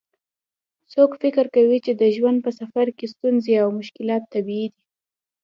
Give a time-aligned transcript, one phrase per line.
[0.93, 4.81] څوک فکر کوي چې د ژوند په سفر کې ستونزې او مشکلات طبیعي دي